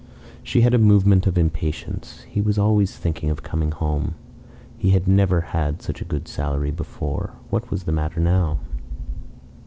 ."She 0.43 0.61
had 0.61 0.73
a 0.73 0.79
movement 0.79 1.27
of 1.27 1.37
impatience. 1.37 2.21
He 2.23 2.41
was 2.41 2.57
always 2.57 2.97
thinking 2.97 3.29
of 3.29 3.43
coming 3.43 3.69
home. 3.69 4.15
He 4.75 4.89
had 4.89 5.07
never 5.07 5.41
had 5.41 5.83
such 5.83 6.01
a 6.01 6.05
good 6.05 6.27
salary 6.27 6.71
before. 6.71 7.35
What 7.51 7.69
was 7.69 7.83
the 7.83 7.91
matter 7.91 8.19
now? 8.19 8.57